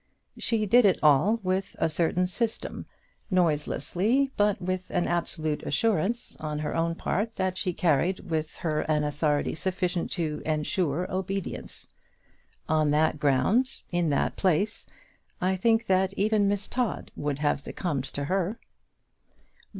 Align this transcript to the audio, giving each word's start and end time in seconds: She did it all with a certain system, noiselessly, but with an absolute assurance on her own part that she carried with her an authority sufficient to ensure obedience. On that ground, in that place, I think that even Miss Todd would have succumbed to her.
She 0.39 0.65
did 0.65 0.83
it 0.83 0.97
all 1.03 1.39
with 1.43 1.75
a 1.77 1.87
certain 1.87 2.25
system, 2.25 2.87
noiselessly, 3.29 4.31
but 4.35 4.59
with 4.59 4.89
an 4.89 5.07
absolute 5.07 5.61
assurance 5.61 6.35
on 6.37 6.57
her 6.57 6.75
own 6.75 6.95
part 6.95 7.35
that 7.35 7.55
she 7.55 7.71
carried 7.71 8.21
with 8.21 8.57
her 8.57 8.81
an 8.89 9.03
authority 9.03 9.53
sufficient 9.53 10.09
to 10.13 10.41
ensure 10.43 11.05
obedience. 11.13 11.87
On 12.67 12.89
that 12.89 13.19
ground, 13.19 13.81
in 13.91 14.09
that 14.09 14.35
place, 14.35 14.87
I 15.39 15.55
think 15.55 15.85
that 15.85 16.13
even 16.15 16.47
Miss 16.47 16.67
Todd 16.67 17.11
would 17.15 17.37
have 17.37 17.59
succumbed 17.59 18.05
to 18.05 18.23
her. 18.23 18.59